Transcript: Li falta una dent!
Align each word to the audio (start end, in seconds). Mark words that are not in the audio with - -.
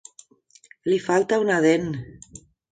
Li 0.93 0.97
falta 1.05 1.41
una 1.45 1.61
dent! 1.69 1.95